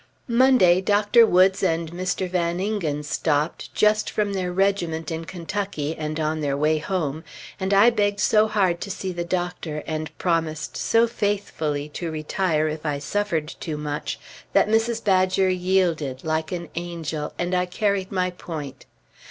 [0.27, 1.27] Monday Dr.
[1.27, 2.27] Woods and Mr.
[2.27, 7.23] Van Ingen stopped, just from their regiment in Kentucky and on their way home,
[7.59, 12.67] and I begged so hard to see the Doctor, and promised so faithfully to retire
[12.67, 14.19] if I suffered too much,
[14.53, 15.03] that Mrs.
[15.05, 18.87] Badger yielded, like an angel, and I carried my point.